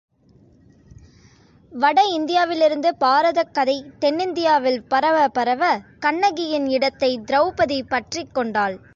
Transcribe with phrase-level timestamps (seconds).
[1.71, 5.79] வட இந்தியாவிலிருந்து பாரதக் கதை தென்னிந்தியாவில் பரவப் பரவ,
[5.99, 8.81] கண்ணகியின் இடத்தைத் திரெளபதி பற்றிக் கொண்டாள்.